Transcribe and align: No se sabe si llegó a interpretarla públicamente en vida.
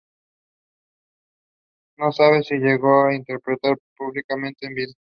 No 1.97 2.11
se 2.11 2.23
sabe 2.25 2.41
si 2.41 2.55
llegó 2.57 3.05
a 3.05 3.13
interpretarla 3.13 3.77
públicamente 3.95 4.65
en 4.65 4.73
vida. 4.73 4.93